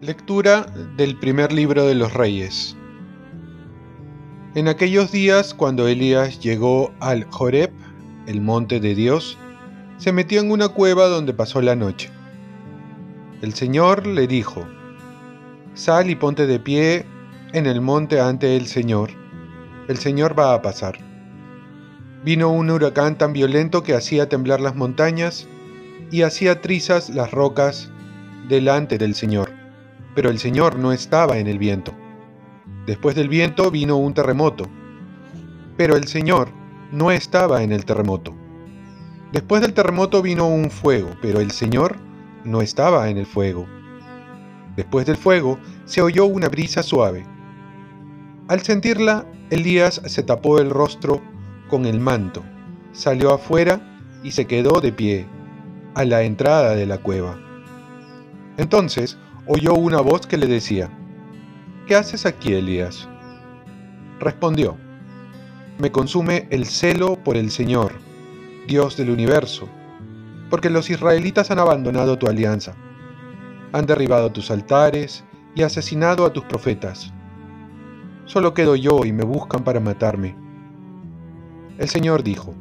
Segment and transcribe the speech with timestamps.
[0.00, 0.62] Lectura
[0.96, 2.74] del primer libro de los Reyes.
[4.54, 7.70] En aquellos días, cuando Elías llegó al Joreb,
[8.26, 9.36] el monte de Dios,
[9.98, 12.10] se metió en una cueva donde pasó la noche.
[13.42, 14.66] El Señor le dijo,
[15.74, 17.04] Sal y ponte de pie
[17.52, 19.19] en el monte ante el Señor.
[19.90, 20.98] El Señor va a pasar.
[22.24, 25.46] Vino un huracán tan violento que hacía temblar las montañas
[26.10, 27.90] y hacía trizas las rocas
[28.48, 29.60] delante del Señor
[30.14, 31.92] pero el Señor no estaba en el viento.
[32.86, 34.68] Después del viento vino un terremoto,
[35.76, 36.50] pero el Señor
[36.90, 38.34] no estaba en el terremoto.
[39.32, 41.96] Después del terremoto vino un fuego, pero el Señor
[42.44, 43.66] no estaba en el fuego.
[44.76, 47.24] Después del fuego se oyó una brisa suave.
[48.50, 51.22] Al sentirla, Elías se tapó el rostro
[51.68, 52.42] con el manto,
[52.90, 53.80] salió afuera
[54.24, 55.24] y se quedó de pie,
[55.94, 57.38] a la entrada de la cueva.
[58.56, 60.90] Entonces oyó una voz que le decía,
[61.86, 63.08] ¿Qué haces aquí, Elías?
[64.18, 64.76] Respondió,
[65.78, 67.92] Me consume el celo por el Señor,
[68.66, 69.68] Dios del universo,
[70.50, 72.74] porque los israelitas han abandonado tu alianza,
[73.72, 75.22] han derribado tus altares
[75.54, 77.12] y asesinado a tus profetas.
[78.30, 80.36] Solo quedo yo y me buscan para matarme.
[81.78, 82.54] El Señor dijo,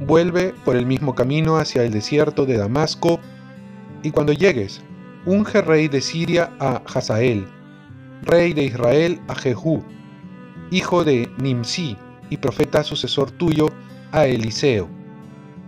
[0.00, 3.20] Vuelve por el mismo camino hacia el desierto de Damasco,
[4.02, 4.82] y cuando llegues,
[5.24, 7.46] unge rey de Siria a Hazael,
[8.22, 9.84] rey de Israel a Jehú,
[10.72, 11.96] hijo de Nimsi
[12.28, 13.68] y profeta sucesor tuyo
[14.10, 14.88] a Eliseo,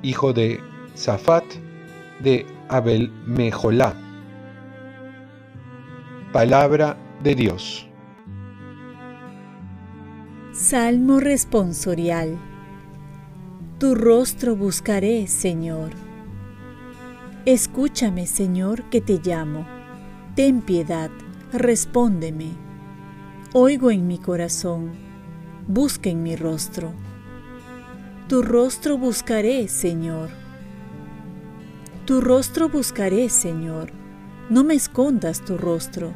[0.02, 0.60] hijo de
[0.94, 1.44] Safat
[2.18, 3.94] de Abel Mejolá.
[6.32, 7.91] Palabra de Dios.
[10.62, 12.38] Salmo responsorial.
[13.80, 15.90] Tu rostro buscaré, Señor.
[17.44, 19.66] Escúchame, Señor, que te llamo.
[20.36, 21.10] Ten piedad,
[21.52, 22.52] respóndeme.
[23.52, 24.92] Oigo en mi corazón,
[25.66, 26.92] busca en mi rostro.
[28.28, 30.28] Tu rostro buscaré, Señor.
[32.04, 33.90] Tu rostro buscaré, Señor.
[34.48, 36.12] No me escondas tu rostro.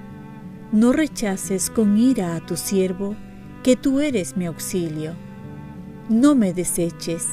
[0.71, 3.17] No rechaces con ira a tu siervo,
[3.67, 5.17] que tú eres mi auxilio.
[6.09, 7.27] No me deseches.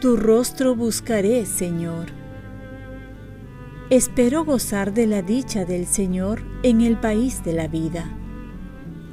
[0.00, 2.06] Tu rostro buscaré, Señor.
[3.90, 8.10] Espero gozar de la dicha del Señor en el país de la vida.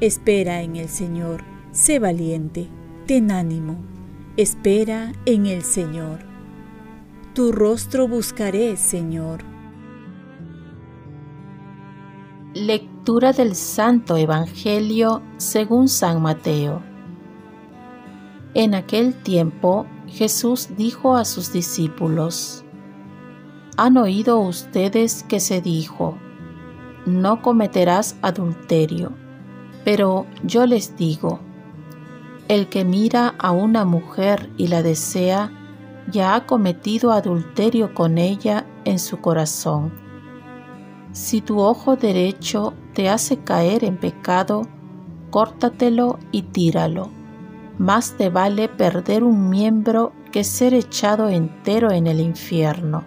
[0.01, 2.67] Espera en el Señor, sé valiente,
[3.05, 3.77] ten ánimo,
[4.37, 6.21] espera en el Señor.
[7.35, 9.43] Tu rostro buscaré, Señor.
[12.55, 16.81] Lectura del Santo Evangelio según San Mateo.
[18.53, 22.63] En aquel tiempo Jesús dijo a sus discípulos,
[23.75, 26.17] han oído ustedes que se dijo,
[27.05, 29.11] no cometerás adulterio.
[29.83, 31.41] Pero yo les digo,
[32.47, 35.51] el que mira a una mujer y la desea,
[36.09, 40.05] ya ha cometido adulterio con ella en su corazón.
[41.15, 44.63] Si tu ojo derecho te hace caer en pecado,
[45.29, 47.09] córtatelo y tíralo.
[47.77, 53.05] Más te vale perder un miembro que ser echado entero en el infierno.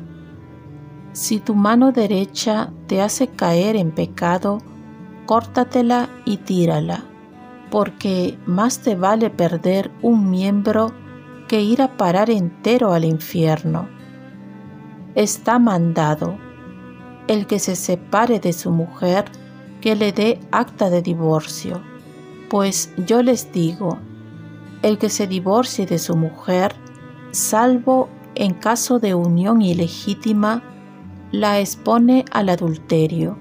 [1.13, 4.63] Si tu mano derecha te hace caer en pecado,
[5.27, 7.05] córtatela y tírala,
[7.71, 10.95] porque más te vale perder un miembro
[11.47, 13.87] que ir a parar entero al infierno.
[15.15, 16.48] Está mandado,
[17.29, 19.27] el que se separe de su mujer,
[19.81, 21.81] que le dé acta de divorcio,
[22.51, 23.99] pues yo les digo,
[24.83, 26.75] el que se divorcie de su mujer,
[27.31, 30.63] salvo en caso de unión ilegítima,
[31.31, 33.37] la expone al adulterio,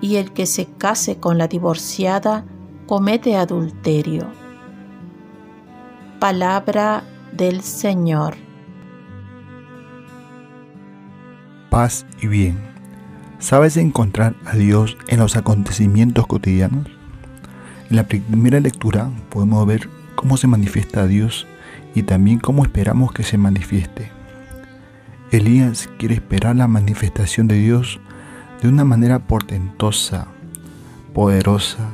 [0.00, 2.44] y el que se case con la divorciada
[2.86, 4.28] comete adulterio.
[6.20, 7.02] Palabra
[7.32, 8.36] del Señor.
[11.70, 12.75] Paz y bien.
[13.38, 16.86] ¿Sabes encontrar a Dios en los acontecimientos cotidianos?
[17.90, 21.46] En la primera lectura podemos ver cómo se manifiesta a Dios
[21.94, 24.10] y también cómo esperamos que se manifieste.
[25.30, 28.00] Elías quiere esperar la manifestación de Dios
[28.62, 30.28] de una manera portentosa,
[31.12, 31.90] poderosa,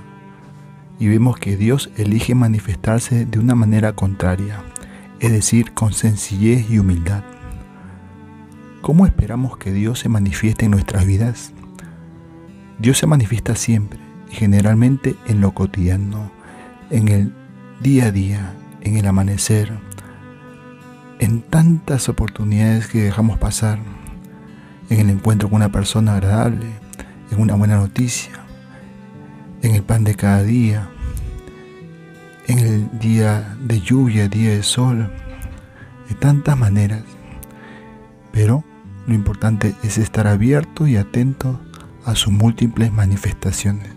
[1.01, 4.63] y vemos que Dios elige manifestarse de una manera contraria,
[5.19, 7.25] es decir, con sencillez y humildad.
[8.83, 11.53] ¿Cómo esperamos que Dios se manifieste en nuestras vidas?
[12.81, 16.33] Dios se manifiesta siempre y generalmente en lo cotidiano,
[16.91, 17.33] en el
[17.81, 19.73] día a día, en el amanecer,
[21.21, 23.79] en tantas oportunidades que dejamos pasar,
[24.91, 26.67] en el encuentro con una persona agradable,
[27.31, 28.33] en una buena noticia,
[29.63, 30.89] en el pan de cada día,
[32.49, 35.09] en el día de lluvia, día de sol,
[36.09, 37.05] de tantas maneras.
[38.33, 38.65] Pero
[39.07, 41.61] lo importante es estar abierto y atento
[42.05, 43.91] a sus múltiples manifestaciones.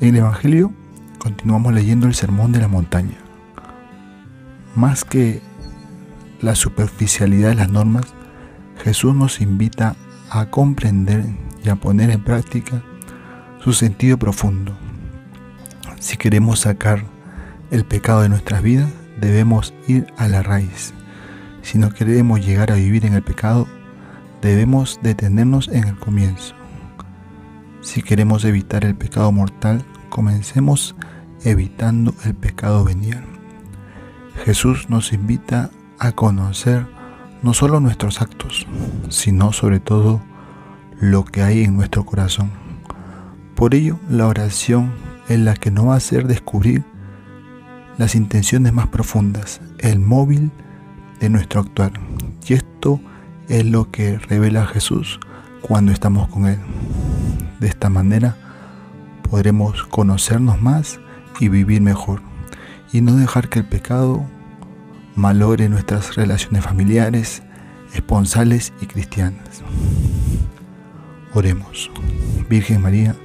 [0.00, 0.72] En el Evangelio
[1.18, 3.16] continuamos leyendo el Sermón de la Montaña.
[4.74, 5.40] Más que
[6.40, 8.06] la superficialidad de las normas,
[8.82, 9.96] Jesús nos invita
[10.30, 11.24] a comprender
[11.64, 12.82] y a poner en práctica
[13.60, 14.76] su sentido profundo.
[15.98, 17.04] Si queremos sacar
[17.70, 18.90] el pecado de nuestras vidas,
[19.20, 20.92] debemos ir a la raíz.
[21.66, 23.66] Si no queremos llegar a vivir en el pecado,
[24.40, 26.54] debemos detenernos en el comienzo.
[27.80, 30.94] Si queremos evitar el pecado mortal, comencemos
[31.42, 33.24] evitando el pecado venial.
[34.44, 36.86] Jesús nos invita a conocer
[37.42, 38.64] no solo nuestros actos,
[39.08, 40.22] sino sobre todo
[41.00, 42.52] lo que hay en nuestro corazón.
[43.56, 44.92] Por ello, la oración
[45.28, 46.84] es la que nos va a hacer descubrir
[47.98, 50.52] las intenciones más profundas, el móvil
[51.20, 51.92] de nuestro actuar.
[52.46, 53.00] Y esto
[53.48, 55.20] es lo que revela Jesús
[55.60, 56.58] cuando estamos con Él.
[57.60, 58.36] De esta manera
[59.30, 61.00] podremos conocernos más
[61.40, 62.20] y vivir mejor
[62.92, 64.24] y no dejar que el pecado
[65.14, 67.42] malogre nuestras relaciones familiares,
[67.94, 69.62] esponsales y cristianas.
[71.34, 71.90] Oremos.
[72.48, 73.16] Virgen María,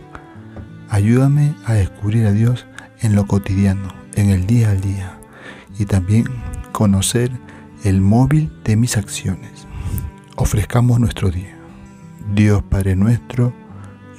[0.90, 2.66] ayúdame a descubrir a Dios
[3.02, 5.18] en lo cotidiano, en el día al día,
[5.78, 6.26] y también
[6.72, 7.32] conocer
[7.84, 9.68] el móvil de mis acciones.
[10.36, 11.58] Ofrezcamos nuestro día.
[12.34, 13.54] Dios Padre nuestro,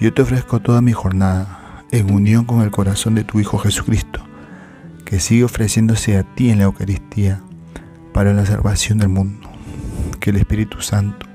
[0.00, 4.20] yo te ofrezco toda mi jornada en unión con el corazón de tu Hijo Jesucristo,
[5.04, 7.42] que sigue ofreciéndose a ti en la Eucaristía
[8.12, 9.48] para la salvación del mundo.
[10.18, 11.26] Que el Espíritu Santo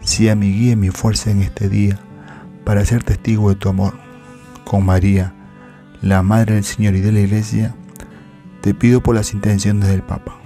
[0.00, 1.98] sea mi guía y mi fuerza en este día
[2.64, 3.94] para ser testigo de tu amor.
[4.64, 5.32] Con María,
[6.02, 7.74] la Madre del Señor y de la Iglesia,
[8.60, 10.45] te pido por las intenciones del Papa.